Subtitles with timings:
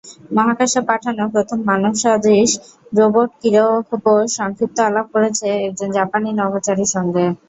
[0.35, 2.51] মহাকাশে পাঠানো প্রথম মানবসদৃশ
[2.93, 7.25] রোবট কিরোবো সংক্ষিপ্ত আলাপ করেছে একজন জাপানি নভোচারীর সঙ্গে।